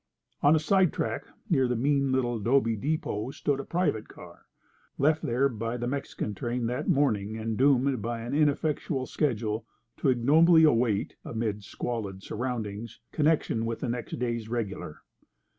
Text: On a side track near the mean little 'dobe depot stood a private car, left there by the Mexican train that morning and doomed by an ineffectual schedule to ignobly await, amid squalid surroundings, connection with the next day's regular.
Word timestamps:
On 0.41 0.55
a 0.55 0.59
side 0.59 0.91
track 0.91 1.25
near 1.47 1.67
the 1.67 1.75
mean 1.75 2.11
little 2.11 2.39
'dobe 2.39 2.81
depot 2.81 3.29
stood 3.29 3.59
a 3.59 3.63
private 3.63 4.07
car, 4.07 4.47
left 4.97 5.21
there 5.21 5.47
by 5.47 5.77
the 5.77 5.85
Mexican 5.85 6.33
train 6.33 6.65
that 6.65 6.89
morning 6.89 7.37
and 7.37 7.55
doomed 7.55 8.01
by 8.01 8.21
an 8.21 8.33
ineffectual 8.33 9.05
schedule 9.05 9.63
to 9.97 10.09
ignobly 10.09 10.63
await, 10.63 11.17
amid 11.23 11.63
squalid 11.63 12.23
surroundings, 12.23 12.99
connection 13.11 13.63
with 13.63 13.81
the 13.81 13.89
next 13.89 14.17
day's 14.17 14.49
regular. 14.49 15.03